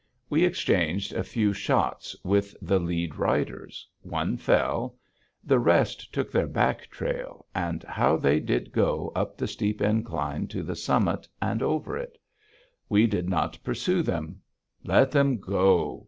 [0.31, 4.97] We exchanged a few shots with the lead riders; one fell;
[5.43, 10.47] the rest took their back trail, and how they did go up the steep incline
[10.47, 12.17] to the summit, and over it.
[12.89, 14.41] We did not pursue them:
[14.83, 15.99] "Let them go!"